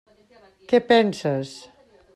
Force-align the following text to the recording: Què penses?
Què 0.71 0.79
penses? 0.87 1.55